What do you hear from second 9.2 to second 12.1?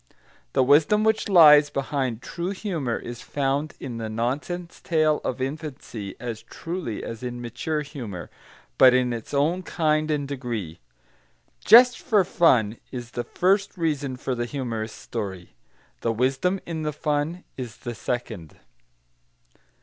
own kind and degree. "Just